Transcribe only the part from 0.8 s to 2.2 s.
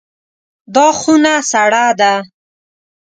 خونه سړه ده.